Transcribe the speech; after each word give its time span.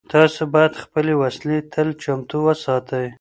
تاسو 0.13 0.41
باید 0.53 0.73
خپلې 0.83 1.13
وسلې 1.21 1.57
تل 1.73 1.87
چمتو 2.01 2.37
وساتئ. 2.45 3.05